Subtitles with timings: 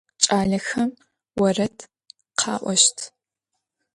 [0.23, 0.89] Ç'alexem
[1.37, 1.77] vored
[2.39, 2.97] kha'oşt.